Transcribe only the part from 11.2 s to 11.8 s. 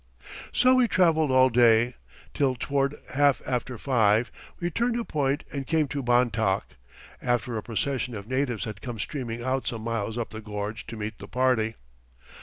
party.